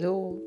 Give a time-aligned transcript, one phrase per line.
[0.00, 0.40] Hallo,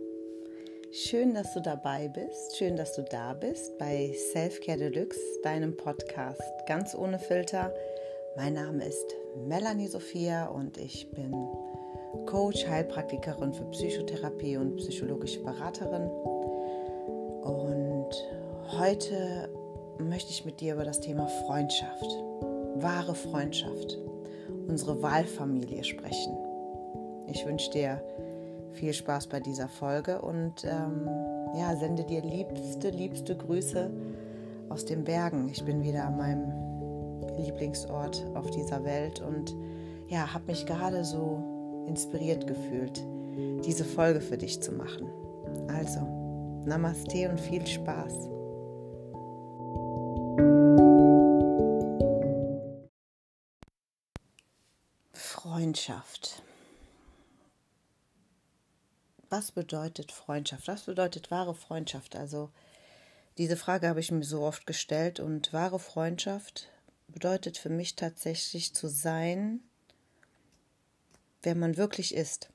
[0.92, 6.42] schön, dass du dabei bist, schön, dass du da bist bei Selfcare Deluxe, deinem Podcast
[6.66, 7.72] ganz ohne Filter.
[8.36, 9.06] Mein Name ist
[9.48, 11.32] Melanie Sophia und ich bin
[12.26, 16.08] Coach, Heilpraktikerin für Psychotherapie und psychologische Beraterin.
[17.44, 18.10] Und
[18.80, 19.50] heute
[20.00, 22.08] möchte ich mit dir über das Thema Freundschaft,
[22.78, 24.00] wahre Freundschaft,
[24.68, 26.36] unsere Wahlfamilie sprechen.
[27.28, 28.02] Ich wünsche dir
[28.74, 31.08] viel Spaß bei dieser Folge und ähm,
[31.56, 33.90] ja, sende dir liebste, liebste Grüße
[34.70, 35.50] aus den Bergen.
[35.50, 39.56] Ich bin wieder an meinem Lieblingsort auf dieser Welt und
[40.08, 43.04] ja, habe mich gerade so inspiriert gefühlt,
[43.66, 45.10] diese Folge für dich zu machen.
[45.68, 46.00] Also,
[46.66, 48.30] Namaste und viel Spaß.
[55.14, 56.44] Freundschaft
[59.34, 60.68] was bedeutet Freundschaft?
[60.68, 62.16] Was bedeutet wahre Freundschaft?
[62.16, 62.52] Also
[63.40, 66.70] diese Frage habe ich mir so oft gestellt und wahre Freundschaft
[67.08, 69.60] bedeutet für mich tatsächlich zu sein,
[71.42, 72.50] wer man wirklich ist,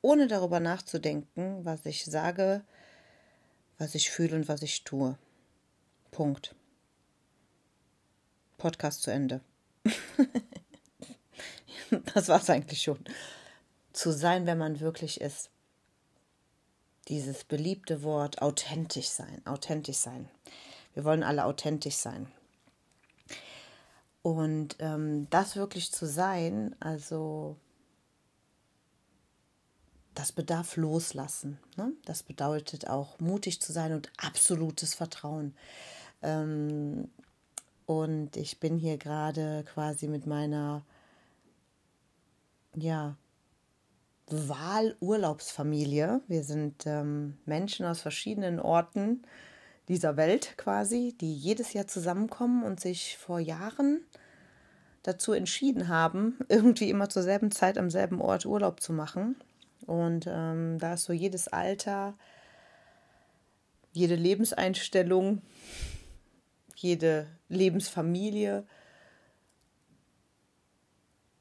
[0.00, 2.64] ohne darüber nachzudenken, was ich sage,
[3.76, 5.18] was ich fühle und was ich tue.
[6.10, 6.54] Punkt.
[8.56, 9.42] Podcast zu Ende.
[12.14, 13.04] das war es eigentlich schon.
[13.92, 15.50] Zu sein, wer man wirklich ist
[17.08, 20.28] dieses beliebte Wort authentisch sein, authentisch sein.
[20.94, 22.28] Wir wollen alle authentisch sein.
[24.22, 27.56] Und ähm, das wirklich zu sein, also
[30.14, 31.58] das bedarf Loslassen.
[31.76, 31.92] Ne?
[32.04, 35.54] Das bedeutet auch mutig zu sein und absolutes Vertrauen.
[36.22, 37.10] Ähm,
[37.86, 40.84] und ich bin hier gerade quasi mit meiner
[42.76, 43.16] ja,
[44.28, 46.22] Wahlurlaubsfamilie.
[46.28, 49.22] Wir sind ähm, Menschen aus verschiedenen Orten
[49.88, 54.00] dieser Welt quasi, die jedes Jahr zusammenkommen und sich vor Jahren
[55.02, 59.36] dazu entschieden haben, irgendwie immer zur selben Zeit am selben Ort Urlaub zu machen.
[59.86, 62.14] Und ähm, da ist so jedes Alter,
[63.92, 65.42] jede Lebenseinstellung,
[66.74, 68.66] jede Lebensfamilie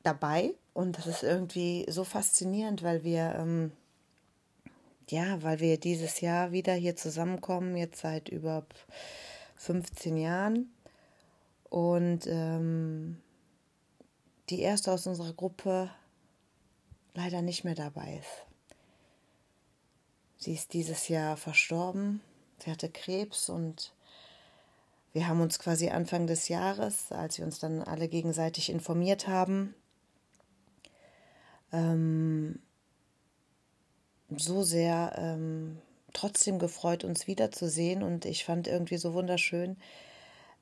[0.03, 0.53] dabei.
[0.73, 3.71] Und das ist irgendwie so faszinierend, weil wir, ähm,
[5.09, 8.65] ja, weil wir dieses Jahr wieder hier zusammenkommen, jetzt seit über
[9.57, 10.71] 15 Jahren.
[11.69, 13.17] Und ähm,
[14.49, 15.89] die erste aus unserer Gruppe
[17.13, 18.45] leider nicht mehr dabei ist.
[20.37, 22.21] Sie ist dieses Jahr verstorben.
[22.59, 23.93] Sie hatte Krebs und
[25.13, 29.75] wir haben uns quasi Anfang des Jahres, als wir uns dann alle gegenseitig informiert haben,
[31.73, 32.59] ähm,
[34.29, 35.79] so sehr ähm,
[36.13, 38.03] trotzdem gefreut, uns wiederzusehen.
[38.03, 39.77] Und ich fand irgendwie so wunderschön,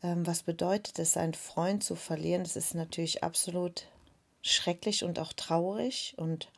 [0.02, 2.44] ähm, was bedeutet es, einen Freund zu verlieren.
[2.44, 3.86] Das ist natürlich absolut
[4.42, 6.16] schrecklich und auch traurig.
[6.18, 6.50] Und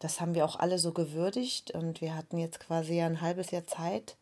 [0.00, 1.70] das haben wir auch alle so gewürdigt.
[1.70, 4.16] Und wir hatten jetzt quasi ein halbes Jahr Zeit,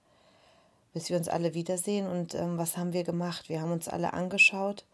[0.93, 2.07] bis wir uns alle wiedersehen.
[2.07, 3.49] Und ähm, was haben wir gemacht?
[3.49, 4.85] Wir haben uns alle angeschaut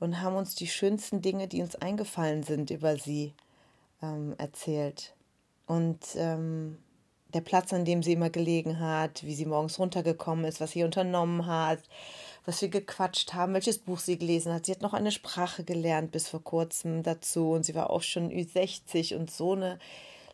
[0.00, 3.34] und haben uns die schönsten Dinge, die uns eingefallen sind über sie,
[4.02, 5.14] ähm, erzählt.
[5.66, 6.78] Und ähm,
[7.34, 10.82] der Platz, an dem sie immer gelegen hat, wie sie morgens runtergekommen ist, was sie
[10.84, 11.80] unternommen hat,
[12.44, 14.66] was wir gequatscht haben, welches Buch sie gelesen hat.
[14.66, 18.30] Sie hat noch eine Sprache gelernt bis vor kurzem dazu und sie war auch schon
[18.30, 19.78] Ü60 und so eine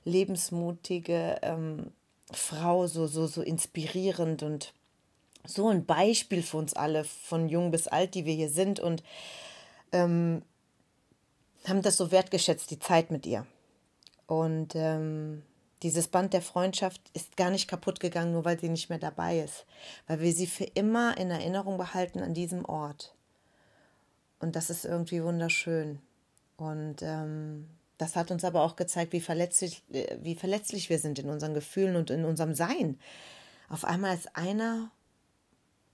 [0.04, 1.93] lebensmutige ähm,
[2.33, 4.72] Frau, so, so, so inspirierend und
[5.44, 9.03] so ein Beispiel für uns alle, von jung bis alt, die wir hier sind und
[9.97, 10.43] ähm,
[11.67, 13.47] haben das so wertgeschätzt, die Zeit mit ihr.
[14.27, 15.43] Und ähm,
[15.83, 19.41] dieses Band der Freundschaft ist gar nicht kaputt gegangen, nur weil sie nicht mehr dabei
[19.41, 19.67] ist,
[20.07, 23.15] weil wir sie für immer in Erinnerung behalten an diesem Ort.
[24.39, 26.01] Und das ist irgendwie wunderschön.
[26.57, 31.19] Und ähm, das hat uns aber auch gezeigt, wie verletzlich, äh, wie verletzlich wir sind
[31.19, 32.98] in unseren Gefühlen und in unserem Sein.
[33.69, 34.91] Auf einmal ist einer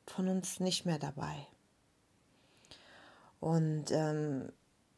[0.06, 1.46] von uns nicht mehr dabei.
[3.42, 4.52] Und ähm,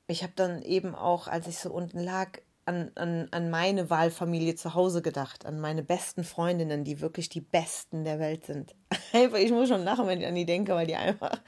[0.07, 2.29] ich habe dann eben auch, als ich so unten lag,
[2.67, 7.41] an, an, an meine Wahlfamilie zu Hause gedacht, an meine besten Freundinnen, die wirklich die
[7.41, 8.75] besten der Welt sind.
[9.13, 11.41] ich muss schon lachen, wenn ich an die denke, weil die einfach,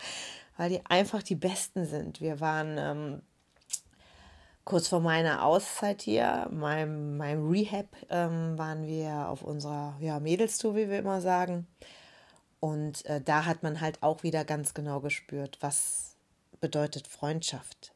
[0.57, 2.23] weil die einfach die besten sind.
[2.23, 3.23] Wir waren ähm,
[4.65, 10.75] kurz vor meiner Auszeit hier, meinem, meinem Rehab, ähm, waren wir auf unserer ja, Mädelstour,
[10.75, 11.67] wie wir immer sagen.
[12.59, 16.16] Und äh, da hat man halt auch wieder ganz genau gespürt, was
[16.61, 17.93] bedeutet Freundschaft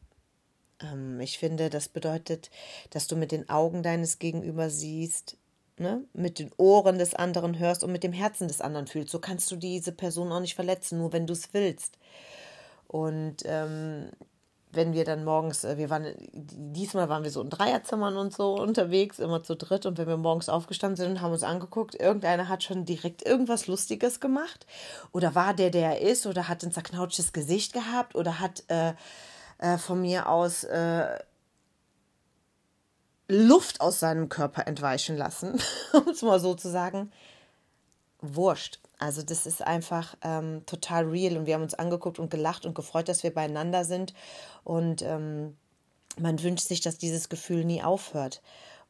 [0.82, 2.50] ähm, ich finde, das bedeutet,
[2.90, 5.36] dass du mit den Augen deines Gegenüber siehst,
[5.78, 9.10] ne, mit den Ohren des anderen hörst und mit dem Herzen des anderen fühlst.
[9.10, 11.98] So kannst du diese Person auch nicht verletzen, nur wenn du es willst.
[12.86, 14.10] Und ähm,
[14.72, 18.54] wenn wir dann morgens, äh, wir waren, diesmal waren wir so in Dreierzimmern und so
[18.54, 19.86] unterwegs, immer zu dritt.
[19.86, 23.66] Und wenn wir morgens aufgestanden sind und haben uns angeguckt, irgendeiner hat schon direkt irgendwas
[23.66, 24.66] Lustiges gemacht.
[25.12, 28.94] Oder war der, der er ist, oder hat ein zerknautschtes Gesicht gehabt, oder hat äh,
[29.58, 31.18] äh, von mir aus äh,
[33.28, 35.60] Luft aus seinem Körper entweichen lassen,
[35.92, 37.12] um es mal so zu sagen.
[38.20, 38.79] Wurscht.
[39.00, 42.74] Also das ist einfach ähm, total real und wir haben uns angeguckt und gelacht und
[42.74, 44.12] gefreut, dass wir beieinander sind
[44.62, 45.56] und ähm,
[46.18, 48.42] man wünscht sich, dass dieses Gefühl nie aufhört.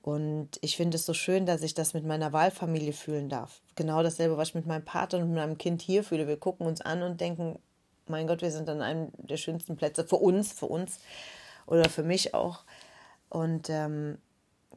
[0.02, 3.60] Und ich finde es so schön, dass ich das mit meiner Wahlfamilie fühlen darf.
[3.76, 6.26] Genau dasselbe, was ich mit meinem Vater und meinem Kind hier fühle.
[6.26, 7.58] Wir gucken uns an und denken,
[8.06, 10.98] mein Gott, wir sind an einem der schönsten Plätze für uns, für uns
[11.66, 12.64] oder für mich auch.
[13.28, 14.18] Und ähm,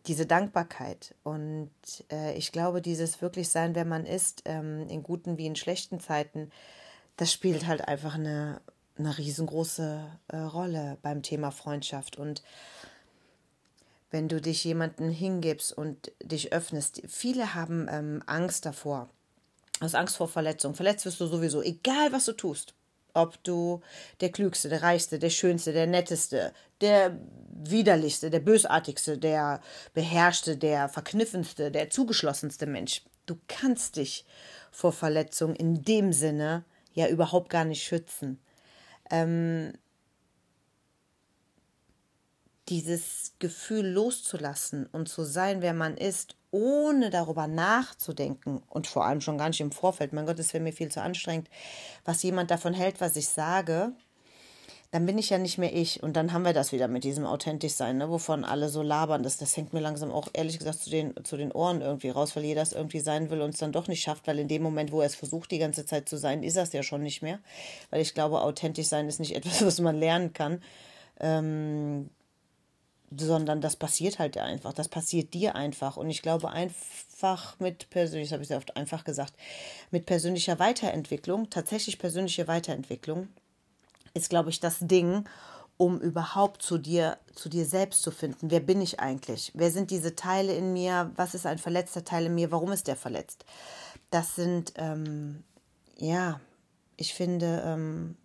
[0.07, 1.71] diese Dankbarkeit und
[2.11, 5.99] äh, ich glaube, dieses wirklich sein, wer man ist, ähm, in guten wie in schlechten
[5.99, 6.51] Zeiten,
[7.15, 8.61] das spielt halt einfach eine,
[8.97, 12.43] eine riesengroße äh, Rolle beim Thema Freundschaft und
[14.11, 17.01] wenn du dich jemanden hingibst und dich öffnest.
[17.07, 19.09] Viele haben ähm, Angst davor.
[19.79, 20.75] Aus Angst vor Verletzung.
[20.75, 22.75] Verletzt wirst du sowieso, egal was du tust
[23.13, 23.81] ob du
[24.21, 27.17] der Klügste, der Reichste, der Schönste, der Netteste, der
[27.49, 29.61] Widerlichste, der Bösartigste, der
[29.93, 33.03] Beherrschte, der Verkniffenste, der Zugeschlossenste Mensch.
[33.25, 34.25] Du kannst dich
[34.71, 38.39] vor Verletzung in dem Sinne ja überhaupt gar nicht schützen.
[39.09, 39.73] Ähm,
[42.69, 49.21] dieses Gefühl loszulassen und zu sein, wer man ist, ohne darüber nachzudenken und vor allem
[49.21, 51.49] schon gar nicht im Vorfeld, mein Gott, das wäre mir viel zu anstrengend,
[52.05, 53.93] was jemand davon hält, was ich sage,
[54.93, 56.03] dann bin ich ja nicht mehr ich.
[56.03, 59.23] Und dann haben wir das wieder mit diesem authentisch sein, ne, wovon alle so labern.
[59.23, 62.35] Das, das hängt mir langsam auch ehrlich gesagt zu den, zu den Ohren irgendwie raus,
[62.35, 64.61] weil jeder es irgendwie sein will und es dann doch nicht schafft, weil in dem
[64.61, 67.23] Moment, wo er es versucht, die ganze Zeit zu sein, ist es ja schon nicht
[67.23, 67.39] mehr.
[67.89, 70.61] Weil ich glaube, authentisch sein ist nicht etwas, was man lernen kann.
[71.19, 72.11] Ähm,
[73.17, 74.73] sondern das passiert halt einfach.
[74.73, 75.97] Das passiert dir einfach.
[75.97, 79.33] Und ich glaube einfach mit persönlich, das habe ich sehr oft einfach gesagt,
[79.91, 83.27] mit persönlicher Weiterentwicklung, tatsächlich persönliche Weiterentwicklung,
[84.13, 85.25] ist, glaube ich, das Ding,
[85.77, 88.51] um überhaupt zu dir, zu dir selbst zu finden.
[88.51, 89.51] Wer bin ich eigentlich?
[89.55, 91.11] Wer sind diese Teile in mir?
[91.15, 92.51] Was ist ein verletzter Teil in mir?
[92.51, 93.45] Warum ist der verletzt?
[94.11, 95.43] Das sind, ähm,
[95.97, 96.39] ja,
[96.95, 98.15] ich finde, ähm,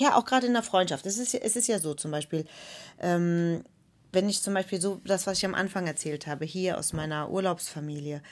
[0.00, 1.06] ja, auch gerade in der Freundschaft.
[1.06, 2.46] Es ist, es ist ja so zum Beispiel,
[3.00, 3.64] ähm,
[4.12, 7.30] wenn ich zum Beispiel so, das, was ich am Anfang erzählt habe, hier aus meiner
[7.30, 8.22] Urlaubsfamilie,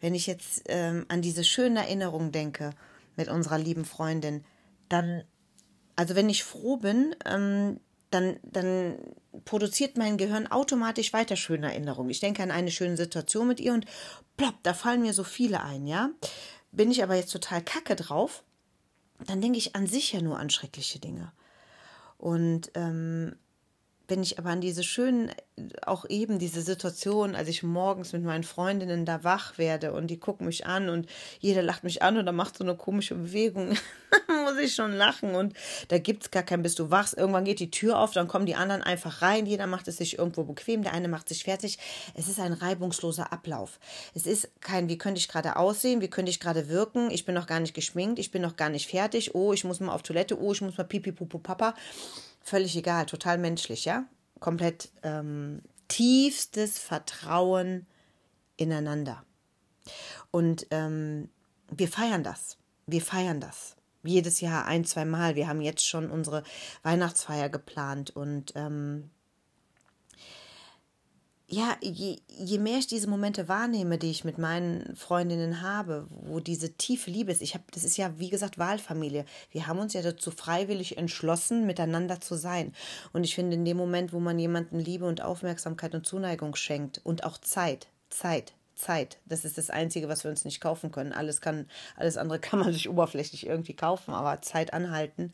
[0.00, 2.70] wenn ich jetzt ähm, an diese schönen Erinnerungen denke
[3.16, 4.44] mit unserer lieben Freundin,
[4.88, 5.24] dann,
[5.96, 7.80] also wenn ich froh bin, ähm,
[8.10, 8.98] dann, dann
[9.44, 12.10] produziert mein Gehirn automatisch weiter schöne Erinnerungen.
[12.10, 13.86] Ich denke an eine schöne Situation mit ihr und
[14.36, 16.10] plopp, da fallen mir so viele ein, ja.
[16.72, 18.44] Bin ich aber jetzt total kacke drauf,
[19.26, 21.32] dann denke ich an sich ja nur an schreckliche Dinge.
[22.18, 23.36] Und ähm,
[24.10, 25.30] wenn ich aber an diese schönen,
[25.86, 30.18] auch eben diese Situation, als ich morgens mit meinen Freundinnen da wach werde und die
[30.18, 31.08] gucken mich an und
[31.38, 33.76] jeder lacht mich an und dann macht so eine komische Bewegung,
[34.44, 35.54] muss ich schon lachen und
[35.88, 38.46] da gibt es gar kein, bis du wachst, irgendwann geht die Tür auf, dann kommen
[38.46, 41.78] die anderen einfach rein, jeder macht es sich irgendwo bequem, der eine macht sich fertig.
[42.14, 43.78] Es ist ein reibungsloser Ablauf.
[44.14, 47.34] Es ist kein, wie könnte ich gerade aussehen, wie könnte ich gerade wirken, ich bin
[47.34, 50.02] noch gar nicht geschminkt, ich bin noch gar nicht fertig, oh, ich muss mal auf
[50.02, 51.74] Toilette, oh, ich muss mal pipi, pupu, papa
[52.40, 54.04] völlig egal, total menschlich, ja?
[54.38, 57.86] Komplett ähm, tiefstes Vertrauen
[58.56, 59.24] ineinander.
[60.30, 61.28] Und ähm,
[61.70, 62.56] wir feiern das.
[62.86, 63.76] Wir feiern das.
[64.02, 65.34] Jedes Jahr ein, zwei Mal.
[65.34, 66.42] Wir haben jetzt schon unsere
[66.82, 69.10] Weihnachtsfeier geplant und ähm,
[71.52, 76.38] ja, je, je mehr ich diese Momente wahrnehme, die ich mit meinen Freundinnen habe, wo
[76.38, 79.24] diese tiefe Liebe ist, ich habe, das ist ja wie gesagt Wahlfamilie.
[79.50, 82.72] Wir haben uns ja dazu freiwillig entschlossen, miteinander zu sein.
[83.12, 87.00] Und ich finde, in dem Moment, wo man jemanden Liebe und Aufmerksamkeit und Zuneigung schenkt
[87.02, 91.12] und auch Zeit, Zeit, Zeit, das ist das Einzige, was wir uns nicht kaufen können.
[91.12, 91.66] Alles kann,
[91.96, 95.32] alles andere kann man sich oberflächlich irgendwie kaufen, aber Zeit anhalten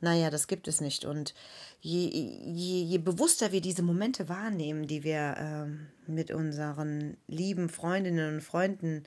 [0.00, 1.04] naja, das gibt es nicht.
[1.04, 1.34] Und
[1.80, 8.34] je, je, je bewusster wir diese Momente wahrnehmen, die wir ähm, mit unseren lieben Freundinnen
[8.34, 9.04] und Freunden,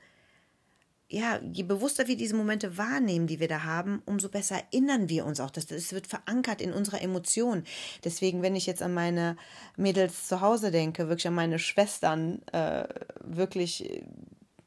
[1.08, 5.26] ja, je bewusster wir diese Momente wahrnehmen, die wir da haben, umso besser erinnern wir
[5.26, 5.50] uns auch.
[5.50, 7.64] Das, das wird verankert in unserer Emotion.
[8.02, 9.36] Deswegen, wenn ich jetzt an meine
[9.76, 12.84] Mädels zu Hause denke, wirklich an meine Schwestern, äh,
[13.20, 14.02] wirklich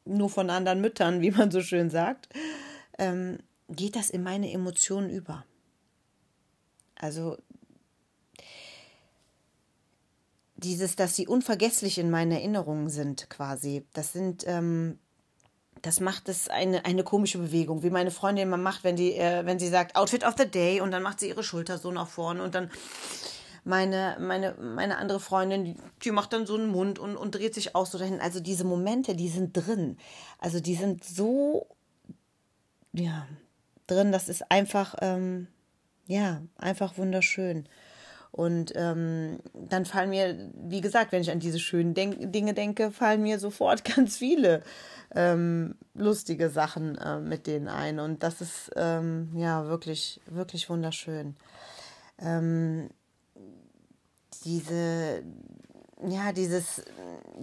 [0.05, 2.29] nur von anderen Müttern, wie man so schön sagt,
[2.99, 5.45] ähm, geht das in meine Emotionen über.
[6.99, 7.37] Also
[10.55, 13.85] dieses, dass sie unvergesslich in meinen Erinnerungen sind, quasi.
[13.93, 14.99] Das sind, ähm,
[15.81, 19.45] das macht es eine, eine komische Bewegung, wie meine Freundin immer macht, wenn, die, äh,
[19.45, 22.07] wenn sie sagt, Outfit of the Day und dann macht sie ihre Schulter so nach
[22.07, 22.71] vorne und dann
[23.65, 27.75] meine, meine, meine andere Freundin, die, macht dann so einen Mund und, und dreht sich
[27.75, 28.21] auch so dahin.
[28.21, 29.97] Also diese Momente, die sind drin.
[30.37, 31.67] Also die sind so,
[32.93, 33.27] ja,
[33.87, 34.11] drin.
[34.11, 35.47] Das ist einfach, ähm,
[36.07, 37.67] ja, einfach wunderschön.
[38.31, 42.91] Und ähm, dann fallen mir, wie gesagt, wenn ich an diese schönen Denk Dinge denke,
[42.91, 44.61] fallen mir sofort ganz viele
[45.15, 47.99] ähm, lustige Sachen äh, mit denen ein.
[47.99, 51.37] Und das ist ähm, ja wirklich, wirklich wunderschön.
[52.19, 52.89] Ähm,
[54.43, 55.23] diese,
[56.05, 56.83] ja, dieses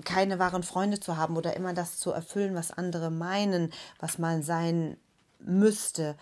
[0.05, 4.43] keine wahren Freunde zu haben oder immer das zu erfüllen, was andere meinen, was man
[4.43, 4.99] sein
[5.41, 6.17] müsste,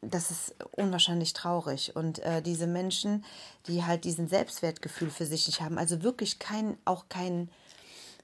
[0.00, 1.96] das ist unwahrscheinlich traurig.
[1.96, 3.24] Und äh, diese Menschen,
[3.66, 7.50] die halt diesen Selbstwertgefühl für sich nicht haben, also wirklich kein, auch kein,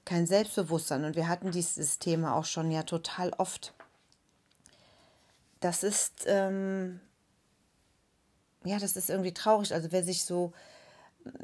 [0.05, 1.03] kein Selbstbewusstsein.
[1.03, 3.73] Und wir hatten dieses Thema auch schon ja total oft.
[5.59, 6.99] Das ist, ähm,
[8.63, 9.73] ja, das ist irgendwie traurig.
[9.73, 10.53] Also wer sich so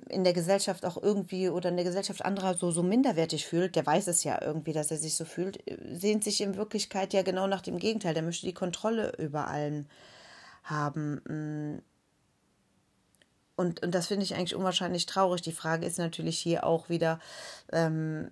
[0.09, 3.85] in der Gesellschaft auch irgendwie oder in der Gesellschaft anderer so, so minderwertig fühlt, der
[3.85, 7.47] weiß es ja irgendwie, dass er sich so fühlt, sehnt sich in Wirklichkeit ja genau
[7.47, 8.13] nach dem Gegenteil.
[8.13, 9.89] Der möchte die Kontrolle über allen
[10.63, 11.81] haben.
[13.55, 15.41] Und, und das finde ich eigentlich unwahrscheinlich traurig.
[15.41, 17.19] Die Frage ist natürlich hier auch wieder,
[17.71, 18.31] ähm,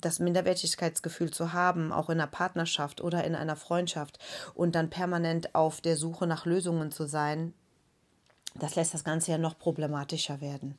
[0.00, 4.18] das Minderwertigkeitsgefühl zu haben, auch in einer Partnerschaft oder in einer Freundschaft
[4.54, 7.54] und dann permanent auf der Suche nach Lösungen zu sein,
[8.54, 10.78] das lässt das Ganze ja noch problematischer werden.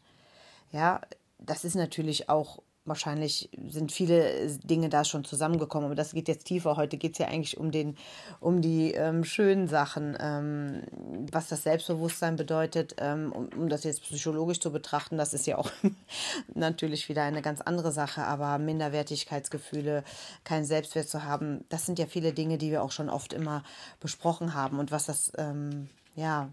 [0.71, 1.01] Ja,
[1.39, 6.45] das ist natürlich auch, wahrscheinlich sind viele Dinge da schon zusammengekommen, aber das geht jetzt
[6.45, 6.77] tiefer.
[6.77, 7.97] Heute geht es ja eigentlich um, den,
[8.39, 10.83] um die ähm, schönen Sachen, ähm,
[11.31, 15.57] was das Selbstbewusstsein bedeutet, ähm, um, um das jetzt psychologisch zu betrachten, das ist ja
[15.57, 15.71] auch
[16.53, 20.03] natürlich wieder eine ganz andere Sache, aber Minderwertigkeitsgefühle,
[20.43, 23.63] kein Selbstwert zu haben, das sind ja viele Dinge, die wir auch schon oft immer
[23.99, 26.49] besprochen haben und was das, ähm, ja,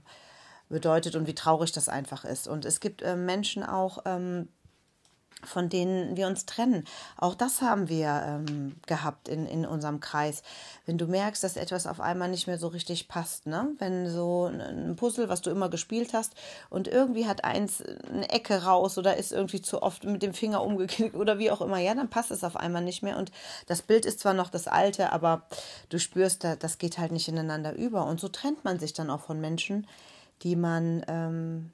[0.73, 2.49] bedeutet und wie traurig das einfach ist.
[2.49, 4.49] Und es gibt äh, Menschen auch, ähm,
[5.45, 6.85] von denen wir uns trennen.
[7.17, 10.43] Auch das haben wir ähm, gehabt in, in unserem Kreis.
[10.87, 13.69] Wenn du merkst, dass etwas auf einmal nicht mehr so richtig passt, ne?
[13.79, 16.35] Wenn so ein Puzzle, was du immer gespielt hast,
[16.71, 20.63] und irgendwie hat eins eine Ecke raus oder ist irgendwie zu oft mit dem Finger
[20.63, 23.17] umgeknickt oder wie auch immer, ja, dann passt es auf einmal nicht mehr.
[23.17, 23.33] Und
[23.67, 25.47] das Bild ist zwar noch das alte, aber
[25.89, 28.07] du spürst, das geht halt nicht ineinander über.
[28.07, 29.87] Und so trennt man sich dann auch von Menschen,
[30.43, 31.73] die man, ähm,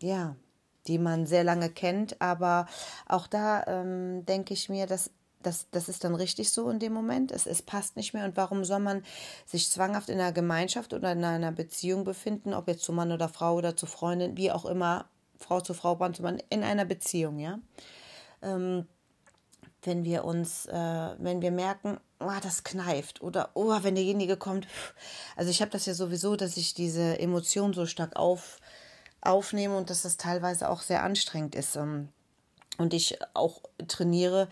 [0.00, 0.34] ja,
[0.86, 2.20] die man sehr lange kennt.
[2.20, 2.66] Aber
[3.06, 5.10] auch da ähm, denke ich mir, dass
[5.42, 7.32] das, das ist dann richtig so in dem Moment.
[7.32, 8.24] Es, es passt nicht mehr.
[8.24, 9.02] Und warum soll man
[9.46, 13.28] sich zwanghaft in einer Gemeinschaft oder in einer Beziehung befinden, ob jetzt zu Mann oder
[13.28, 15.06] Frau oder zu Freundin, wie auch immer,
[15.38, 17.58] Frau zu Frau, Mann zu Mann, in einer Beziehung, ja?
[18.42, 18.86] Ähm,
[19.82, 24.66] wenn wir uns, äh, wenn wir merken, oh, das kneift oder oh, wenn derjenige kommt.
[25.36, 28.60] Also ich habe das ja sowieso, dass ich diese Emotion so stark auf,
[29.22, 31.76] aufnehme und dass das teilweise auch sehr anstrengend ist.
[31.76, 32.08] Ähm,
[32.78, 34.48] und ich auch trainiere,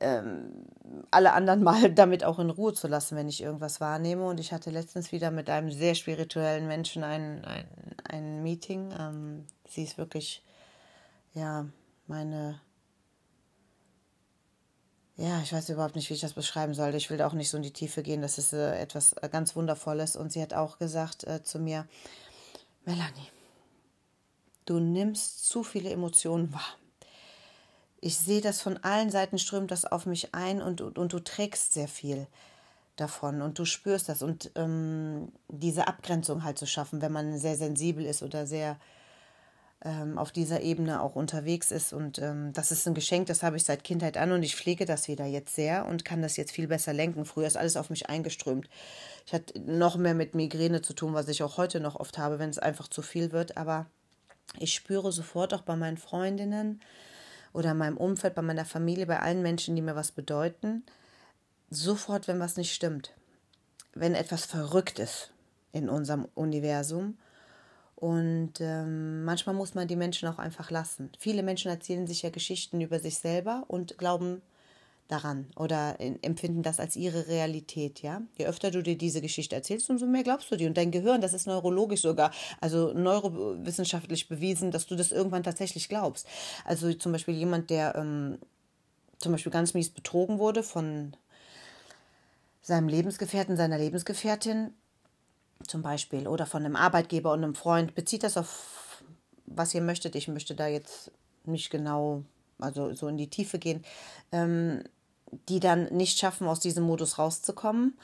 [0.00, 0.66] ähm,
[1.10, 4.24] alle anderen mal damit auch in Ruhe zu lassen, wenn ich irgendwas wahrnehme.
[4.26, 7.66] Und ich hatte letztens wieder mit einem sehr spirituellen Menschen ein, ein,
[8.08, 8.92] ein Meeting.
[8.98, 10.44] Ähm, sie ist wirklich,
[11.34, 11.66] ja,
[12.06, 12.60] meine
[15.16, 16.96] ja, ich weiß überhaupt nicht, wie ich das beschreiben sollte.
[16.96, 18.22] Ich will da auch nicht so in die Tiefe gehen.
[18.22, 20.16] Das ist äh, etwas äh, ganz Wundervolles.
[20.16, 21.86] Und sie hat auch gesagt äh, zu mir,
[22.84, 23.28] Melanie,
[24.66, 26.76] du nimmst zu viele Emotionen wahr.
[28.00, 31.20] Ich sehe das von allen Seiten strömt das auf mich ein und, und, und du
[31.20, 32.26] trägst sehr viel
[32.96, 34.22] davon und du spürst das.
[34.22, 38.76] Und ähm, diese Abgrenzung halt zu schaffen, wenn man sehr sensibel ist oder sehr
[39.84, 41.92] ähm, auf dieser Ebene auch unterwegs ist.
[41.92, 44.84] Und ähm, das ist ein Geschenk, das habe ich seit Kindheit an und ich pflege
[44.84, 47.24] das wieder jetzt sehr und kann das jetzt viel besser lenken.
[47.24, 48.68] Früher ist alles auf mich eingeströmt.
[49.26, 52.38] Ich hatte noch mehr mit Migräne zu tun, was ich auch heute noch oft habe,
[52.38, 53.56] wenn es einfach zu viel wird.
[53.56, 53.86] Aber
[54.58, 56.80] ich spüre sofort auch bei meinen Freundinnen
[57.52, 60.84] oder meinem Umfeld, bei meiner Familie, bei allen Menschen, die mir was bedeuten,
[61.70, 63.12] sofort, wenn was nicht stimmt.
[63.94, 65.32] Wenn etwas verrückt ist
[65.72, 67.18] in unserem Universum
[67.96, 71.10] und ähm, manchmal muss man die Menschen auch einfach lassen.
[71.18, 74.42] Viele Menschen erzählen sich ja Geschichten über sich selber und glauben
[75.12, 78.22] daran oder empfinden das als ihre Realität, ja.
[78.38, 80.66] Je öfter du dir diese Geschichte erzählst, umso mehr glaubst du dir.
[80.66, 85.88] Und dein Gehirn, das ist neurologisch sogar, also neurowissenschaftlich bewiesen, dass du das irgendwann tatsächlich
[85.88, 86.26] glaubst.
[86.64, 88.38] Also zum Beispiel jemand, der ähm,
[89.18, 91.14] zum Beispiel ganz mies betrogen wurde von
[92.62, 94.72] seinem Lebensgefährten, seiner Lebensgefährtin,
[95.66, 99.02] zum Beispiel oder von einem Arbeitgeber und einem Freund, bezieht das auf,
[99.46, 100.16] was ihr möchtet.
[100.16, 101.10] Ich möchte da jetzt
[101.44, 102.24] nicht genau,
[102.58, 103.84] also so in die Tiefe gehen,
[104.32, 104.82] ähm,
[105.48, 107.98] die dann nicht schaffen, aus diesem Modus rauszukommen,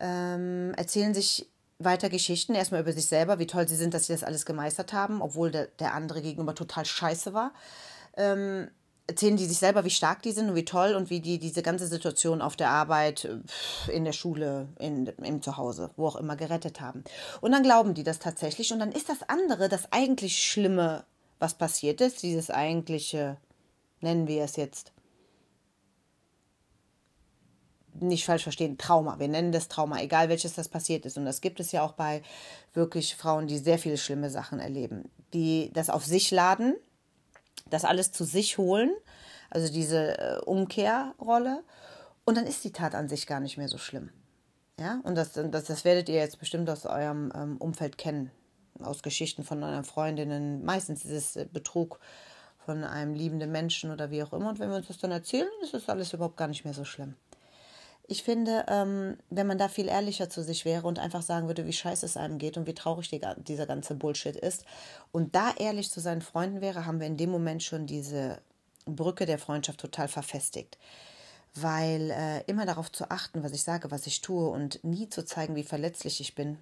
[0.00, 4.12] ähm, erzählen sich weiter Geschichten, erstmal über sich selber, wie toll sie sind, dass sie
[4.12, 7.52] das alles gemeistert haben, obwohl der, der andere gegenüber total scheiße war.
[8.16, 8.68] Ähm,
[9.06, 11.62] erzählen die sich selber, wie stark die sind und wie toll und wie die diese
[11.62, 13.28] ganze Situation auf der Arbeit,
[13.92, 17.04] in der Schule, in, im Zuhause, wo auch immer gerettet haben.
[17.40, 21.04] Und dann glauben die das tatsächlich und dann ist das andere, das eigentlich Schlimme,
[21.38, 23.36] was passiert ist, dieses eigentliche,
[24.00, 24.92] nennen wir es jetzt,
[28.00, 29.18] nicht falsch verstehen, Trauma.
[29.18, 31.16] Wir nennen das Trauma, egal welches das passiert ist.
[31.16, 32.22] Und das gibt es ja auch bei
[32.72, 36.74] wirklich Frauen, die sehr viele schlimme Sachen erleben, die das auf sich laden,
[37.70, 38.90] das alles zu sich holen,
[39.50, 41.62] also diese äh, Umkehrrolle.
[42.24, 44.10] Und dann ist die Tat an sich gar nicht mehr so schlimm.
[44.78, 48.30] Ja, und das, das, das werdet ihr jetzt bestimmt aus eurem ähm, Umfeld kennen,
[48.80, 50.64] aus Geschichten von euren Freundinnen.
[50.64, 51.98] Meistens ist es äh, Betrug
[52.66, 54.50] von einem liebenden Menschen oder wie auch immer.
[54.50, 56.84] Und wenn wir uns das dann erzählen, ist das alles überhaupt gar nicht mehr so
[56.84, 57.14] schlimm.
[58.08, 61.66] Ich finde, ähm, wenn man da viel ehrlicher zu sich wäre und einfach sagen würde,
[61.66, 64.64] wie scheiße es einem geht und wie traurig die, dieser ganze Bullshit ist
[65.10, 68.40] und da ehrlich zu seinen Freunden wäre, haben wir in dem Moment schon diese
[68.84, 70.78] Brücke der Freundschaft total verfestigt.
[71.54, 75.24] Weil äh, immer darauf zu achten, was ich sage, was ich tue und nie zu
[75.24, 76.58] zeigen, wie verletzlich ich bin,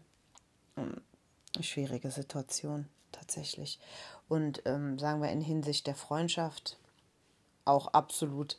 [0.76, 1.00] hm,
[1.60, 3.78] schwierige Situation tatsächlich.
[4.28, 6.78] Und ähm, sagen wir in Hinsicht der Freundschaft
[7.64, 8.56] auch absolut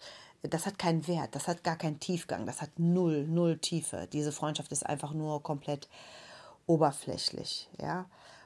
[0.49, 4.07] das hat keinen Wert, das hat gar keinen Tiefgang, das hat null, null Tiefe.
[4.11, 5.87] Diese Freundschaft ist einfach nur komplett
[6.67, 8.05] oberflächlich, ja.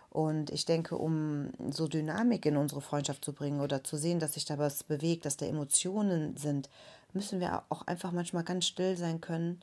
[0.10, 4.34] Und ich denke, um so Dynamik in unsere Freundschaft zu bringen oder zu sehen, dass
[4.34, 6.70] sich da was bewegt, dass da Emotionen sind,
[7.14, 9.62] müssen wir auch einfach manchmal ganz still sein können,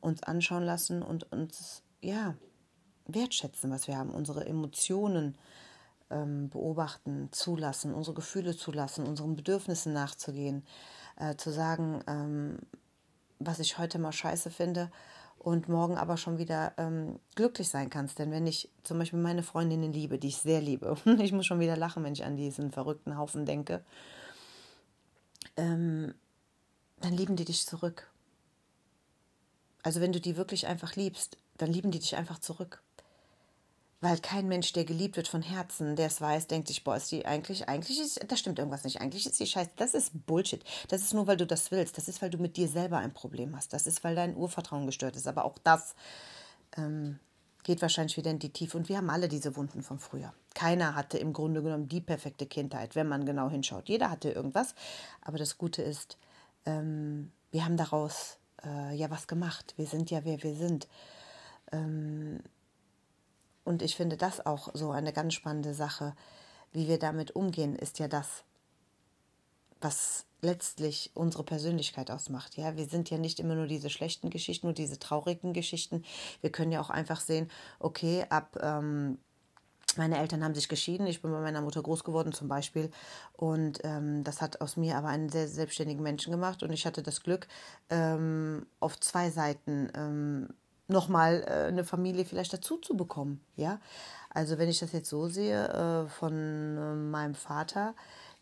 [0.00, 2.36] uns anschauen lassen und uns, ja,
[3.06, 5.36] wertschätzen, was wir haben, unsere Emotionen
[6.10, 10.64] ähm, beobachten, zulassen, unsere Gefühle zulassen, unseren Bedürfnissen nachzugehen
[11.18, 12.58] äh, zu sagen, ähm,
[13.38, 14.90] was ich heute mal scheiße finde
[15.38, 18.18] und morgen aber schon wieder ähm, glücklich sein kannst.
[18.18, 21.60] Denn wenn ich zum Beispiel meine Freundinnen liebe, die ich sehr liebe, ich muss schon
[21.60, 23.84] wieder lachen, wenn ich an diesen verrückten Haufen denke,
[25.56, 26.14] ähm,
[27.00, 28.10] dann lieben die dich zurück.
[29.82, 32.82] Also wenn du die wirklich einfach liebst, dann lieben die dich einfach zurück.
[34.00, 37.10] Weil kein Mensch, der geliebt wird von Herzen, der es weiß, denkt sich, boah, ist
[37.10, 39.70] die eigentlich, eigentlich ist, da stimmt irgendwas nicht, eigentlich ist die scheiße.
[39.76, 40.62] Das ist Bullshit.
[40.86, 41.98] Das ist nur, weil du das willst.
[41.98, 43.72] Das ist, weil du mit dir selber ein Problem hast.
[43.72, 45.26] Das ist, weil dein Urvertrauen gestört ist.
[45.26, 45.96] Aber auch das
[46.76, 47.18] ähm,
[47.64, 48.78] geht wahrscheinlich wieder in die Tiefe.
[48.78, 50.32] Und wir haben alle diese Wunden von früher.
[50.54, 53.88] Keiner hatte im Grunde genommen die perfekte Kindheit, wenn man genau hinschaut.
[53.88, 54.76] Jeder hatte irgendwas.
[55.22, 56.18] Aber das Gute ist,
[56.66, 59.74] ähm, wir haben daraus äh, ja was gemacht.
[59.76, 60.86] Wir sind ja, wer wir sind.
[61.72, 62.40] Ähm,
[63.68, 66.14] und ich finde das auch so eine ganz spannende Sache.
[66.72, 68.42] Wie wir damit umgehen, ist ja das,
[69.82, 72.56] was letztlich unsere Persönlichkeit ausmacht.
[72.56, 76.02] Ja, wir sind ja nicht immer nur diese schlechten Geschichten, nur diese traurigen Geschichten.
[76.40, 79.18] Wir können ja auch einfach sehen, okay, ab ähm,
[79.98, 81.06] meine Eltern haben sich geschieden.
[81.06, 82.90] Ich bin bei meiner Mutter groß geworden zum Beispiel.
[83.34, 86.62] Und ähm, das hat aus mir aber einen sehr selbstständigen Menschen gemacht.
[86.62, 87.48] Und ich hatte das Glück,
[87.90, 90.54] ähm, auf zwei Seiten ähm,
[90.88, 93.40] nochmal äh, eine Familie vielleicht dazu zu bekommen.
[93.56, 93.80] Ja,
[94.30, 97.94] also wenn ich das jetzt so sehe äh, von äh, meinem Vater,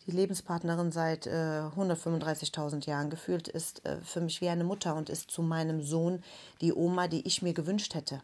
[0.05, 5.09] die Lebenspartnerin seit äh, 135.000 Jahren gefühlt ist äh, für mich wie eine Mutter und
[5.09, 6.23] ist zu meinem Sohn
[6.61, 8.21] die Oma, die ich mir gewünscht hätte.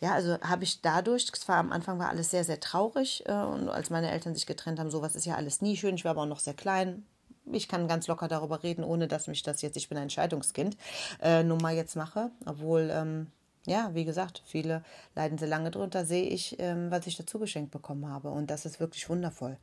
[0.00, 3.68] Ja, also habe ich dadurch, zwar am Anfang war alles sehr, sehr traurig äh, und
[3.68, 5.96] als meine Eltern sich getrennt haben, sowas ist ja alles nie schön.
[5.96, 7.04] Ich war aber auch noch sehr klein,
[7.52, 10.76] ich kann ganz locker darüber reden, ohne dass mich das jetzt, ich bin ein Scheidungskind,
[11.20, 12.30] äh, nun mal jetzt mache.
[12.46, 13.26] Obwohl ähm,
[13.66, 14.82] ja, wie gesagt, viele
[15.14, 18.30] leiden sehr lange drunter, sehe ich, ähm, was ich dazu geschenkt bekommen habe.
[18.30, 19.58] Und das ist wirklich wundervoll.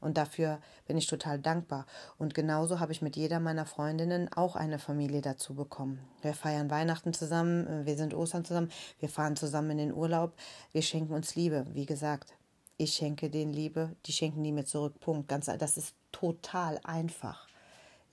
[0.00, 1.86] Und dafür bin ich total dankbar.
[2.18, 5.98] Und genauso habe ich mit jeder meiner Freundinnen auch eine Familie dazu bekommen.
[6.22, 10.34] Wir feiern Weihnachten zusammen, äh, wir sind Ostern zusammen, wir fahren zusammen in den Urlaub,
[10.72, 11.66] wir schenken uns Liebe.
[11.72, 12.32] Wie gesagt,
[12.76, 15.00] ich schenke denen Liebe, die schenken die mir zurück.
[15.00, 15.28] Punkt.
[15.28, 17.48] Ganz, das ist total einfach.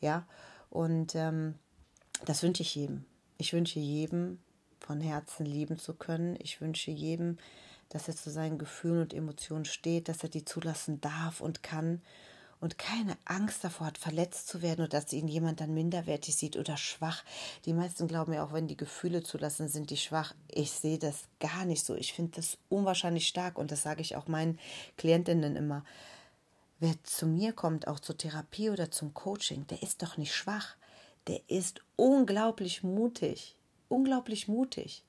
[0.01, 0.25] Ja,
[0.69, 1.55] und ähm,
[2.25, 3.05] das wünsche ich jedem.
[3.37, 4.39] Ich wünsche jedem,
[4.85, 6.37] von Herzen lieben zu können.
[6.39, 7.37] Ich wünsche jedem,
[7.89, 12.01] dass er zu seinen Gefühlen und Emotionen steht, dass er die zulassen darf und kann
[12.63, 16.55] und keine Angst davor hat, verletzt zu werden oder dass ihn jemand dann minderwertig sieht
[16.55, 17.25] oder schwach.
[17.65, 20.33] Die meisten glauben ja auch, wenn die Gefühle zulassen, sind die schwach.
[20.49, 21.93] Ich sehe das gar nicht so.
[21.93, 24.59] Ich finde das unwahrscheinlich stark und das sage ich auch meinen
[24.97, 25.83] Klientinnen immer.
[26.79, 30.77] Wer zu mir kommt, auch zur Therapie oder zum Coaching, der ist doch nicht schwach.
[31.27, 35.03] Der ist unglaublich mutig unglaublich mutig.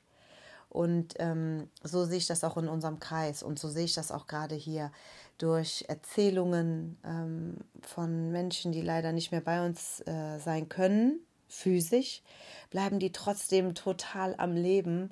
[0.69, 4.11] Und ähm, so sehe ich das auch in unserem Kreis und so sehe ich das
[4.11, 4.91] auch gerade hier
[5.39, 12.23] durch Erzählungen ähm, von Menschen, die leider nicht mehr bei uns äh, sein können, physisch,
[12.71, 15.11] bleiben die trotzdem total am Leben,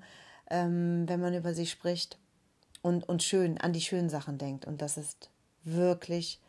[0.51, 2.18] ähm, wenn man über sie spricht
[2.83, 4.66] und, und schön an die schönen Sachen denkt.
[4.66, 5.31] Und das ist
[5.62, 6.40] wirklich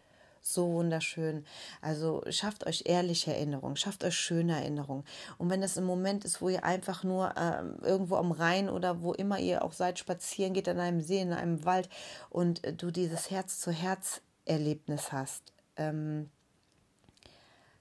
[0.46, 1.46] so wunderschön.
[1.82, 5.06] Also schafft euch ehrliche Erinnerungen, schafft euch schöne Erinnerungen.
[5.38, 9.02] Und wenn das ein Moment ist, wo ihr einfach nur äh, irgendwo am Rhein oder
[9.02, 11.90] wo immer ihr auch seid, spazieren geht, an einem See, in einem Wald
[12.30, 16.30] und äh, du dieses Herz-zu-Herz-Erlebnis hast, ähm,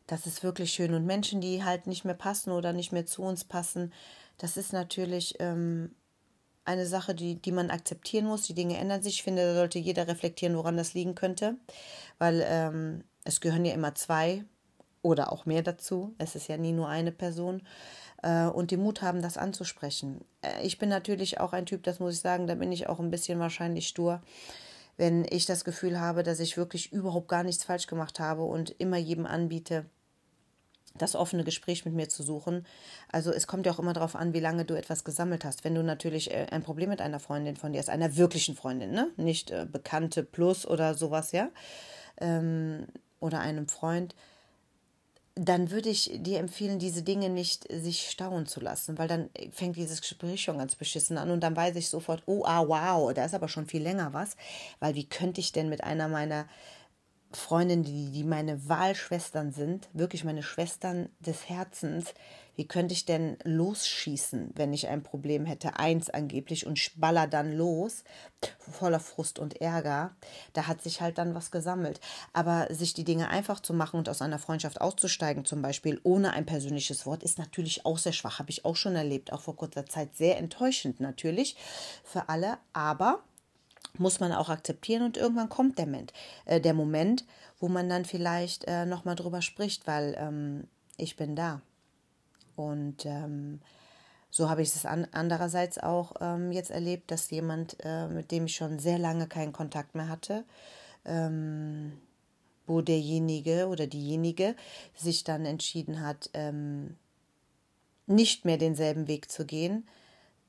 [0.07, 0.94] das ist wirklich schön.
[0.94, 3.92] Und Menschen, die halt nicht mehr passen oder nicht mehr zu uns passen,
[4.38, 5.94] das ist natürlich ähm,
[6.64, 8.42] eine Sache, die, die man akzeptieren muss.
[8.42, 9.14] Die Dinge ändern sich.
[9.14, 11.57] Ich finde, da sollte jeder reflektieren, woran das liegen könnte.
[12.18, 14.44] Weil ähm, es gehören ja immer zwei
[15.03, 16.14] oder auch mehr dazu.
[16.18, 17.62] Es ist ja nie nur eine Person.
[18.22, 20.25] Äh, und die Mut haben, das anzusprechen.
[20.42, 23.01] Äh, ich bin natürlich auch ein Typ, das muss ich sagen, da bin ich auch
[23.01, 24.22] ein bisschen wahrscheinlich stur.
[24.96, 28.70] Wenn ich das Gefühl habe, dass ich wirklich überhaupt gar nichts falsch gemacht habe und
[28.79, 29.87] immer jedem anbiete,
[30.95, 32.67] das offene Gespräch mit mir zu suchen.
[33.11, 35.65] Also es kommt ja auch immer darauf an, wie lange du etwas gesammelt hast.
[35.65, 38.93] Wenn du natürlich äh, ein Problem mit einer Freundin von dir hast, einer wirklichen Freundin,
[38.93, 39.09] ne?
[39.17, 41.51] Nicht äh, Bekannte plus oder sowas, ja,
[42.21, 42.87] ähm,
[43.21, 44.15] oder einem Freund,
[45.35, 49.77] dann würde ich dir empfehlen, diese Dinge nicht sich stauen zu lassen, weil dann fängt
[49.77, 53.25] dieses Gespräch schon ganz beschissen an und dann weiß ich sofort, oh, ah, wow, da
[53.25, 54.37] ist aber schon viel länger was,
[54.79, 56.47] weil wie könnte ich denn mit einer meiner
[57.37, 62.14] Freundinnen, die, die meine Wahlschwestern sind, wirklich meine Schwestern des Herzens,
[62.55, 65.79] wie könnte ich denn losschießen, wenn ich ein Problem hätte?
[65.79, 68.05] Eins angeblich und baller dann los,
[68.59, 70.14] voller Frust und Ärger.
[70.53, 72.01] Da hat sich halt dann was gesammelt.
[72.35, 76.35] Aber sich die Dinge einfach zu machen und aus einer Freundschaft auszusteigen, zum Beispiel ohne
[76.35, 78.38] ein persönliches Wort, ist natürlich auch sehr schwach.
[78.38, 80.14] Habe ich auch schon erlebt, auch vor kurzer Zeit.
[80.14, 81.57] Sehr enttäuschend natürlich
[82.05, 82.59] für alle.
[82.75, 83.23] Aber
[83.99, 86.13] muss man auch akzeptieren und irgendwann kommt der Moment,
[86.47, 87.25] äh, der Moment
[87.63, 90.65] wo man dann vielleicht äh, nochmal drüber spricht, weil ähm,
[90.97, 91.63] ich bin da.
[92.57, 93.61] Und ähm,
[94.31, 98.47] so habe ich es an, andererseits auch ähm, jetzt erlebt, dass jemand, äh, mit dem
[98.47, 100.45] ich schon sehr lange keinen Kontakt mehr hatte,
[101.05, 101.93] ähm,
[102.67, 104.57] wo derjenige oder diejenige
[104.97, 106.97] sich dann entschieden hat, ähm,
[108.09, 109.87] nicht mehr denselben Weg zu gehen,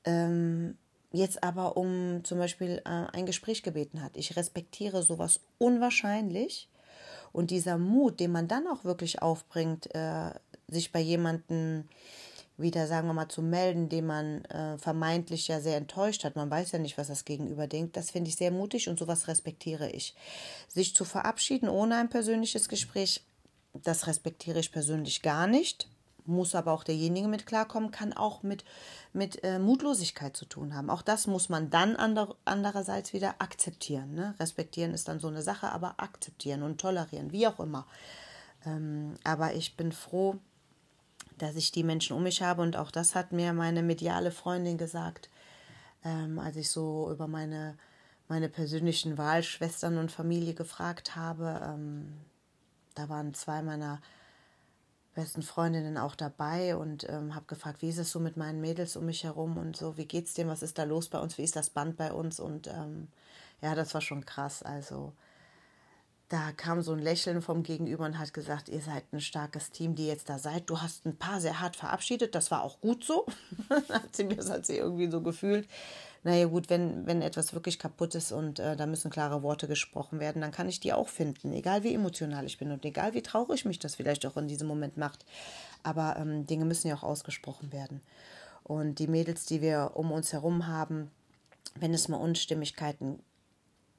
[0.04, 0.80] ähm,
[1.13, 4.17] jetzt aber um zum Beispiel äh, ein Gespräch gebeten hat.
[4.17, 6.67] Ich respektiere sowas unwahrscheinlich.
[7.32, 10.32] Und dieser Mut, den man dann auch wirklich aufbringt, äh,
[10.67, 11.86] sich bei jemandem
[12.58, 16.36] wieder, sagen wir mal, zu melden, den man äh, vermeintlich ja sehr enttäuscht hat.
[16.36, 17.95] Man weiß ja nicht, was das Gegenüber denkt.
[17.97, 20.15] Das finde ich sehr mutig und sowas respektiere ich.
[20.67, 23.23] Sich zu verabschieden ohne ein persönliches Gespräch,
[23.73, 25.88] das respektiere ich persönlich gar nicht
[26.26, 28.64] muss aber auch derjenige mit klarkommen, kann auch mit,
[29.12, 30.90] mit äh, Mutlosigkeit zu tun haben.
[30.90, 34.14] Auch das muss man dann ander, andererseits wieder akzeptieren.
[34.14, 34.36] Ne?
[34.40, 37.86] Respektieren ist dann so eine Sache, aber akzeptieren und tolerieren, wie auch immer.
[38.66, 40.38] Ähm, aber ich bin froh,
[41.38, 44.78] dass ich die Menschen um mich habe und auch das hat mir meine mediale Freundin
[44.78, 45.30] gesagt,
[46.06, 47.78] ähm, als ich so über meine,
[48.28, 51.60] meine persönlichen Wahlschwestern und Familie gefragt habe.
[51.64, 52.14] Ähm,
[52.96, 54.02] da waren zwei meiner
[55.13, 58.95] besten Freundinnen auch dabei und ähm, habe gefragt, wie ist es so mit meinen Mädels
[58.95, 61.43] um mich herum und so, wie geht's dem, was ist da los bei uns, wie
[61.43, 63.08] ist das Band bei uns und ähm,
[63.62, 64.63] ja, das war schon krass.
[64.63, 65.13] Also
[66.30, 69.95] da kam so ein Lächeln vom Gegenüber und hat gesagt, ihr seid ein starkes Team,
[69.95, 70.69] die jetzt da seid.
[70.69, 73.26] Du hast ein paar sehr hart verabschiedet, das war auch gut so.
[73.69, 75.67] hat sie mir das hat sie irgendwie so gefühlt
[76.24, 80.20] naja gut, wenn, wenn etwas wirklich kaputt ist und äh, da müssen klare Worte gesprochen
[80.20, 83.22] werden, dann kann ich die auch finden, egal wie emotional ich bin und egal wie
[83.22, 85.26] traurig mich das vielleicht auch in diesem Moment macht.
[85.84, 88.02] Aber ähm, Dinge müssen ja auch ausgesprochen werden.
[88.64, 91.12] Und die Mädels, die wir um uns herum haben,
[91.76, 93.20] wenn es mal Unstimmigkeiten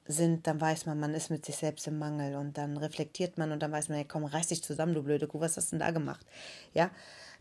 [0.07, 3.51] sind, dann weiß man, man ist mit sich selbst im Mangel und dann reflektiert man
[3.51, 5.77] und dann weiß man, hey, komm, reiß dich zusammen, du blöde Kuh, was hast du
[5.77, 6.25] denn da gemacht?
[6.73, 6.89] Ja,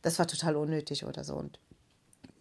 [0.02, 1.34] das war total unnötig oder so.
[1.34, 1.58] Und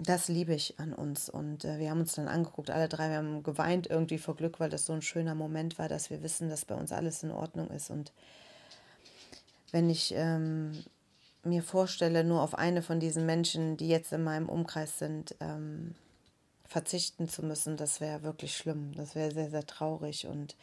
[0.03, 1.29] das liebe ich an uns.
[1.29, 4.59] Und äh, wir haben uns dann angeguckt, alle drei, wir haben geweint irgendwie vor Glück,
[4.59, 7.31] weil das so ein schöner Moment war, dass wir wissen, dass bei uns alles in
[7.31, 7.89] Ordnung ist.
[7.89, 8.11] Und
[9.71, 10.83] wenn ich ähm,
[11.43, 15.95] mir vorstelle, nur auf eine von diesen Menschen, die jetzt in meinem Umkreis sind, ähm,
[16.65, 18.93] verzichten zu müssen, das wäre wirklich schlimm.
[18.95, 20.27] Das wäre sehr, sehr traurig.
[20.27, 20.55] Und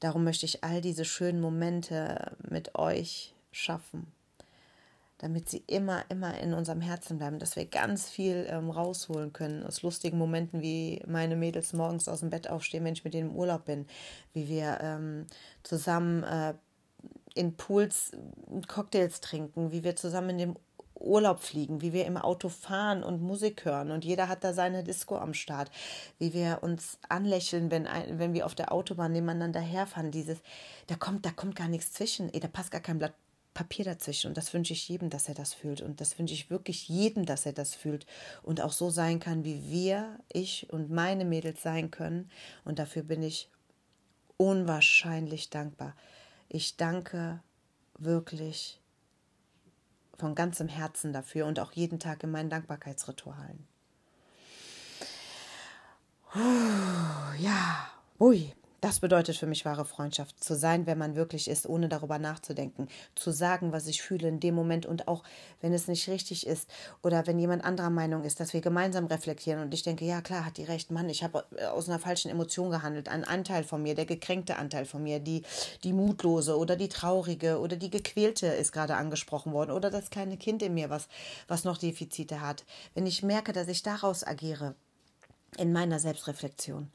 [0.00, 4.12] darum möchte ich all diese schönen Momente mit euch schaffen
[5.20, 9.62] damit sie immer, immer in unserem Herzen bleiben, dass wir ganz viel ähm, rausholen können
[9.64, 13.30] aus lustigen Momenten, wie meine Mädels morgens aus dem Bett aufstehen, wenn ich mit denen
[13.30, 13.86] im Urlaub bin,
[14.32, 15.26] wie wir ähm,
[15.62, 16.54] zusammen äh,
[17.34, 18.12] in Pools
[18.66, 20.56] Cocktails trinken, wie wir zusammen in dem
[20.94, 23.90] Urlaub fliegen, wie wir im Auto fahren und Musik hören.
[23.90, 25.70] Und jeder hat da seine Disco am Start,
[26.18, 30.38] wie wir uns anlächeln, wenn, wenn wir auf der Autobahn nebeneinander herfahren, dieses,
[30.86, 33.14] da kommt, da kommt gar nichts zwischen, ey, da passt gar kein Blatt
[33.54, 34.28] Papier dazwischen.
[34.28, 35.80] Und das wünsche ich jedem, dass er das fühlt.
[35.80, 38.06] Und das wünsche ich wirklich jedem, dass er das fühlt.
[38.42, 42.30] Und auch so sein kann, wie wir, ich und meine Mädels sein können.
[42.64, 43.48] Und dafür bin ich
[44.36, 45.94] unwahrscheinlich dankbar.
[46.48, 47.42] Ich danke
[47.98, 48.80] wirklich
[50.18, 53.66] von ganzem Herzen dafür und auch jeden Tag in meinen Dankbarkeitsritualen.
[57.38, 61.88] Ja, ui, das bedeutet für mich wahre Freundschaft, zu sein, wer man wirklich ist, ohne
[61.88, 65.22] darüber nachzudenken, zu sagen, was ich fühle in dem Moment und auch,
[65.60, 66.68] wenn es nicht richtig ist
[67.02, 69.60] oder wenn jemand anderer Meinung ist, dass wir gemeinsam reflektieren.
[69.60, 72.70] Und ich denke, ja klar, hat die recht, Mann, ich habe aus einer falschen Emotion
[72.70, 75.42] gehandelt, ein Anteil von mir, der gekränkte Anteil von mir, die,
[75.84, 80.36] die mutlose oder die traurige oder die gequälte ist gerade angesprochen worden oder das kleine
[80.36, 81.08] Kind in mir, was,
[81.48, 82.64] was noch Defizite hat.
[82.94, 84.74] Wenn ich merke, dass ich daraus agiere,
[85.56, 86.90] in meiner Selbstreflexion,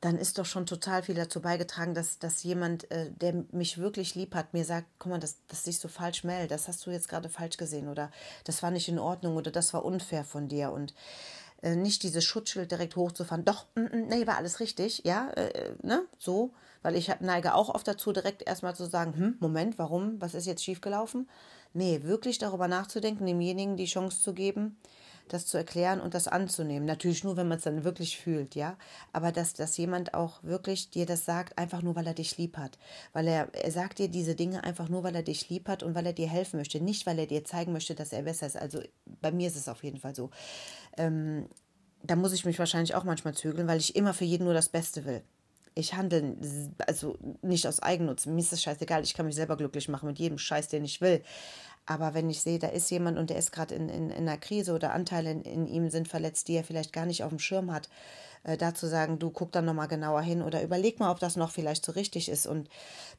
[0.00, 4.14] dann ist doch schon total viel dazu beigetragen, dass, dass jemand, äh, der mich wirklich
[4.14, 6.90] lieb hat, mir sagt, guck mal, das, das siehst du falsch, Mel, das hast du
[6.90, 8.10] jetzt gerade falsch gesehen oder
[8.44, 10.94] das war nicht in Ordnung oder das war unfair von dir und
[11.62, 15.48] äh, nicht dieses Schutzschild direkt hochzufahren, doch, mm, mm, nee, war alles richtig, ja, äh,
[15.48, 19.78] äh ne, so, weil ich neige auch oft dazu, direkt erstmal zu sagen, hm, Moment,
[19.78, 21.28] warum, was ist jetzt schiefgelaufen?
[21.72, 24.76] Nee, wirklich darüber nachzudenken, demjenigen die Chance zu geben,
[25.28, 26.86] das zu erklären und das anzunehmen.
[26.86, 28.76] Natürlich nur, wenn man es dann wirklich fühlt, ja.
[29.12, 32.56] Aber dass, dass jemand auch wirklich dir das sagt, einfach nur, weil er dich lieb
[32.56, 32.78] hat.
[33.12, 35.94] Weil er, er sagt dir diese Dinge einfach nur, weil er dich lieb hat und
[35.94, 36.80] weil er dir helfen möchte.
[36.80, 38.56] Nicht, weil er dir zeigen möchte, dass er besser ist.
[38.56, 38.80] Also
[39.20, 40.30] bei mir ist es auf jeden Fall so.
[40.96, 41.48] Ähm,
[42.02, 44.68] da muss ich mich wahrscheinlich auch manchmal zügeln, weil ich immer für jeden nur das
[44.68, 45.22] Beste will.
[45.74, 46.36] Ich handle
[46.86, 48.24] also nicht aus Eigennutz.
[48.24, 49.02] Mir ist das scheißegal.
[49.02, 51.22] Ich kann mich selber glücklich machen mit jedem Scheiß, den ich will.
[51.86, 54.38] Aber wenn ich sehe, da ist jemand und der ist gerade in, in, in einer
[54.38, 57.38] Krise oder Anteile in, in, ihm sind verletzt, die er vielleicht gar nicht auf dem
[57.38, 57.88] Schirm hat,
[58.42, 61.36] äh, da zu sagen, du guck dann nochmal genauer hin oder überleg mal, ob das
[61.36, 62.46] noch vielleicht so richtig ist.
[62.46, 62.68] Und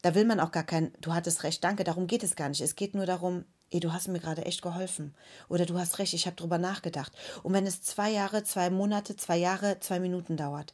[0.02, 2.60] da will man auch gar kein, du hattest recht, danke, darum geht es gar nicht.
[2.60, 5.16] Es geht nur darum, ey, du hast mir gerade echt geholfen.
[5.48, 7.14] Oder du hast recht, ich habe drüber nachgedacht.
[7.44, 10.74] Und wenn es zwei Jahre, zwei Monate, zwei Jahre, zwei Minuten dauert,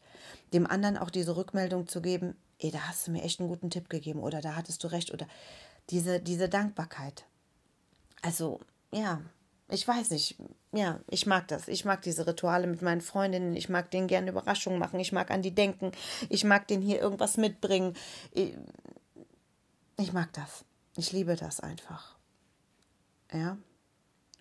[0.51, 3.69] dem anderen auch diese Rückmeldung zu geben, ey, da hast du mir echt einen guten
[3.69, 5.27] Tipp gegeben oder da hattest du recht oder
[5.89, 7.25] diese, diese Dankbarkeit.
[8.23, 9.21] Also, ja,
[9.69, 10.38] ich weiß nicht.
[10.71, 11.67] Ja, ich mag das.
[11.67, 13.55] Ich mag diese Rituale mit meinen Freundinnen.
[13.55, 14.99] Ich mag denen gerne Überraschungen machen.
[14.99, 15.91] Ich mag an die denken.
[16.29, 17.95] Ich mag denen hier irgendwas mitbringen.
[18.31, 18.55] Ich,
[19.97, 20.65] ich mag das.
[20.95, 22.15] Ich liebe das einfach.
[23.31, 23.57] Ja.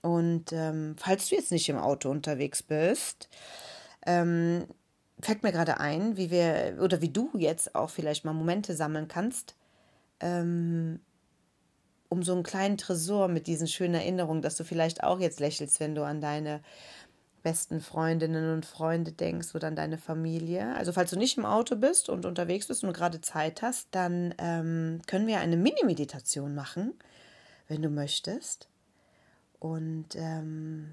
[0.00, 3.28] Und ähm, falls du jetzt nicht im Auto unterwegs bist,
[4.06, 4.66] ähm,
[5.20, 9.08] fällt mir gerade ein, wie wir oder wie du jetzt auch vielleicht mal Momente sammeln
[9.08, 9.54] kannst,
[10.20, 11.00] ähm,
[12.12, 15.80] um so einen kleinen Tresor mit diesen schönen Erinnerungen, dass du vielleicht auch jetzt lächelst,
[15.80, 16.60] wenn du an deine
[17.42, 20.76] besten Freundinnen und Freunde denkst oder an deine Familie.
[20.76, 24.34] Also falls du nicht im Auto bist und unterwegs bist und gerade Zeit hast, dann
[24.36, 26.92] ähm, können wir eine Mini-Meditation machen,
[27.66, 28.68] wenn du möchtest.
[29.58, 30.90] Und ähm,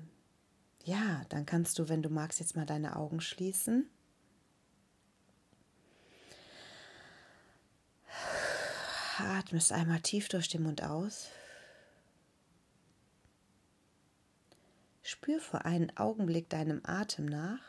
[0.86, 3.90] ja, dann kannst du, wenn du magst, jetzt mal deine Augen schließen.
[9.20, 11.30] Atmest einmal tief durch den Mund aus.
[15.02, 17.62] Spür für einen Augenblick deinem Atem nach.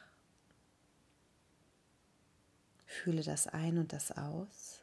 [2.85, 4.83] Fühle das ein und das aus.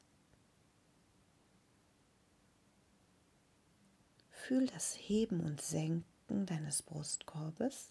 [4.31, 7.89] Fühl das Heben und Senken deines Brustkorbes.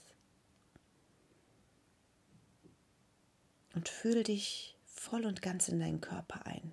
[3.75, 6.73] Und fühl dich voll und ganz in deinen Körper ein.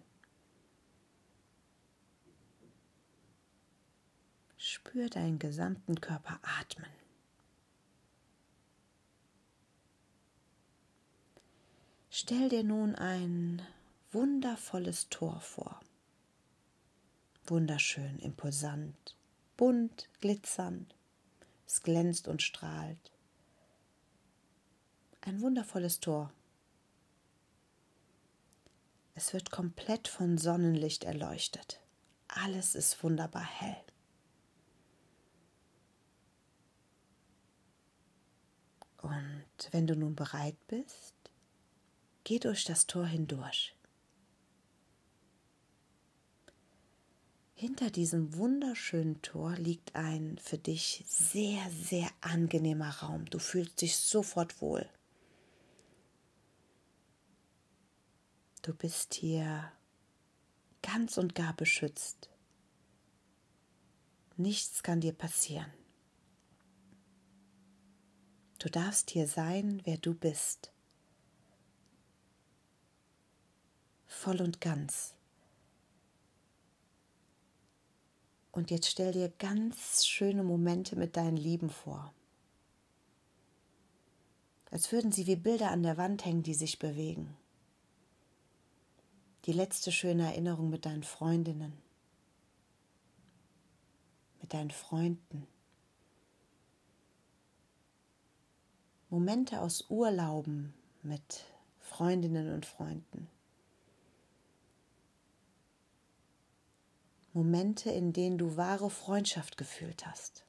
[4.74, 6.90] Spür deinen gesamten Körper atmen.
[12.10, 13.62] Stell dir nun ein
[14.12, 15.80] wundervolles Tor vor.
[17.46, 19.16] Wunderschön, imposant,
[19.58, 20.96] bunt, glitzernd.
[21.68, 23.12] Es glänzt und strahlt.
[25.22, 26.34] Ein wundervolles Tor.
[29.14, 31.80] Es wird komplett von Sonnenlicht erleuchtet.
[32.28, 33.93] Alles ist wunderbar hell.
[39.04, 41.14] Und wenn du nun bereit bist,
[42.24, 43.76] geh durch das Tor hindurch.
[47.54, 53.26] Hinter diesem wunderschönen Tor liegt ein für dich sehr, sehr angenehmer Raum.
[53.26, 54.90] Du fühlst dich sofort wohl.
[58.62, 59.70] Du bist hier
[60.82, 62.30] ganz und gar beschützt.
[64.38, 65.72] Nichts kann dir passieren.
[68.60, 70.72] Du darfst hier sein, wer du bist.
[74.06, 75.14] Voll und ganz.
[78.54, 82.14] Und jetzt stell dir ganz schöne Momente mit deinen Lieben vor.
[84.70, 87.36] Als würden sie wie Bilder an der Wand hängen, die sich bewegen.
[89.46, 91.74] Die letzte schöne Erinnerung mit deinen Freundinnen,
[94.40, 95.48] mit deinen Freunden.
[99.14, 100.74] Momente aus Urlauben
[101.04, 101.46] mit
[101.80, 103.30] Freundinnen und Freunden.
[107.32, 110.44] Momente, in denen du wahre Freundschaft gefühlt hast.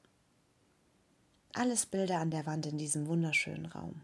[1.53, 4.01] Alles Bilder an der Wand in diesem wunderschönen Raum.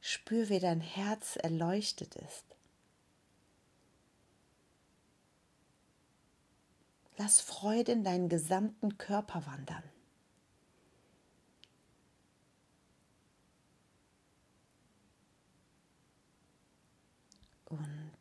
[0.00, 2.56] Spür, wie dein Herz erleuchtet ist.
[7.18, 9.84] Lass Freude in deinen gesamten Körper wandern.
[17.68, 18.16] Und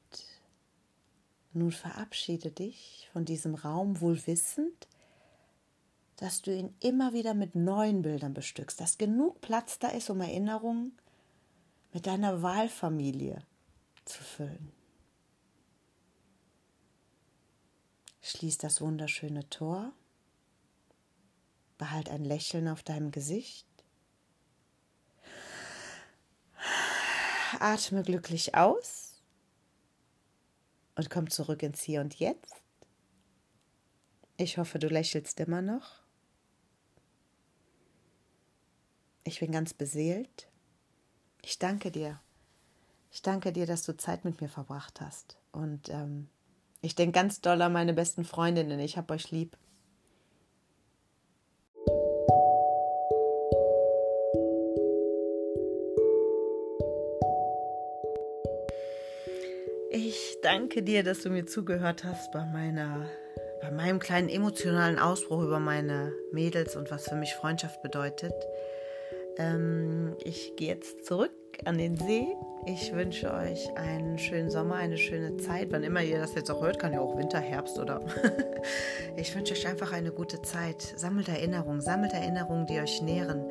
[1.54, 4.88] nun verabschiede dich von diesem Raum wohl wissend,
[6.18, 10.20] dass du ihn immer wieder mit neuen Bildern bestückst, dass genug Platz da ist, um
[10.20, 10.98] Erinnerungen
[11.94, 13.40] mit deiner Wahlfamilie
[14.06, 14.72] zu füllen.
[18.22, 19.94] Schließ das wunderschöne Tor,
[21.78, 23.66] behalt ein Lächeln auf deinem Gesicht,
[27.60, 29.07] atme glücklich aus
[30.98, 32.56] und komm zurück ins Hier und Jetzt.
[34.36, 36.02] Ich hoffe, du lächelst immer noch.
[39.24, 40.48] Ich bin ganz beseelt.
[41.44, 42.20] Ich danke dir.
[43.12, 45.38] Ich danke dir, dass du Zeit mit mir verbracht hast.
[45.52, 46.30] Und ähm,
[46.82, 48.80] ich denke ganz doll an meine besten Freundinnen.
[48.80, 49.58] Ich habe euch lieb.
[60.00, 63.10] Ich danke dir, dass du mir zugehört hast bei meiner
[63.62, 68.32] bei meinem kleinen emotionalen Ausbruch über meine Mädels und was für mich Freundschaft bedeutet.
[69.40, 71.32] Ähm, ich gehe jetzt zurück
[71.66, 72.36] an den See.
[72.66, 75.72] Ich wünsche euch einen schönen Sommer, eine schöne Zeit.
[75.72, 78.02] Wann immer ihr das jetzt auch hört, kann ja auch Winter, Herbst oder.
[79.16, 80.82] ich wünsche euch einfach eine gute Zeit.
[80.82, 83.50] Sammelt Erinnerungen, sammelt Erinnerungen, die euch nähren,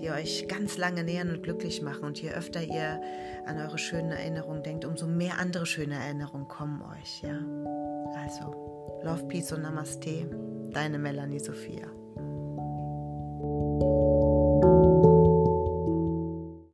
[0.00, 2.04] die euch ganz lange nähern und glücklich machen.
[2.04, 3.00] Und je öfter ihr
[3.46, 7.22] an eure schönen Erinnerungen denkt, umso mehr andere schöne Erinnerungen kommen euch.
[7.22, 7.38] Ja,
[8.20, 10.28] also Love, Peace und Namaste.
[10.72, 11.86] Deine Melanie Sophia.